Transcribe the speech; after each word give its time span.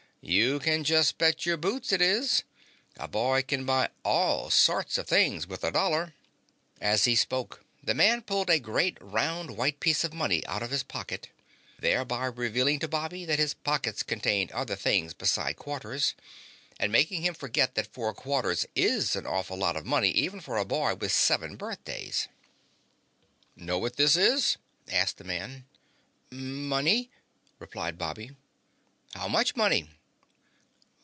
"You 0.23 0.59
can 0.59 0.83
just 0.83 1.17
bet 1.17 1.47
your 1.47 1.57
boots 1.57 1.91
it 1.91 1.99
is. 1.99 2.43
A 2.95 3.07
boy 3.07 3.41
can 3.41 3.65
buy 3.65 3.89
all 4.05 4.51
sorts 4.51 4.99
of 4.99 5.07
things 5.07 5.47
with 5.47 5.63
a 5.63 5.71
dollar." 5.71 6.13
As 6.79 7.05
he 7.05 7.15
spoke, 7.15 7.65
the 7.83 7.95
man 7.95 8.21
pulled 8.21 8.49
a 8.51 8.59
great, 8.59 8.99
round 9.01 9.57
white 9.57 9.79
piece 9.79 10.03
of 10.03 10.13
money 10.13 10.45
out 10.45 10.61
of 10.61 10.69
his 10.69 10.83
pocket, 10.83 11.29
thereby 11.79 12.25
revealing 12.27 12.77
to 12.79 12.87
Bobby 12.87 13.25
that 13.25 13.39
his 13.39 13.55
pockets 13.55 14.03
contained 14.03 14.51
other 14.51 14.75
things 14.75 15.15
besides 15.15 15.57
quarters, 15.57 16.13
and 16.79 16.91
making 16.91 17.23
him 17.23 17.33
forget 17.33 17.73
that 17.73 17.91
four 17.91 18.13
quarters 18.13 18.67
is 18.75 19.15
an 19.15 19.25
awful 19.25 19.57
lot 19.57 19.75
of 19.75 19.87
money 19.87 20.09
even 20.11 20.39
for 20.39 20.57
a 20.57 20.63
boy 20.63 20.93
with 20.93 21.11
seven 21.11 21.55
birthdays. 21.55 22.27
"Know 23.55 23.79
what 23.79 23.95
this 23.95 24.15
is?" 24.15 24.57
asked 24.87 25.17
the 25.17 25.23
man. 25.23 25.65
"Money," 26.29 27.09
replied 27.57 27.97
Bobby. 27.97 28.35
"How 29.15 29.27
much 29.27 29.55
money?" 29.55 29.89